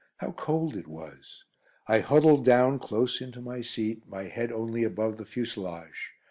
How 0.17 0.31
cold 0.31 0.75
it 0.75 0.87
was. 0.87 1.43
I 1.85 1.99
huddled 1.99 2.43
down 2.43 2.79
close 2.79 3.21
into 3.21 3.39
my 3.39 3.61
seat, 3.61 4.01
my 4.09 4.23
head 4.23 4.51
only 4.51 4.83
above 4.83 5.17
the 5.17 5.25
fuselage. 5.25 6.13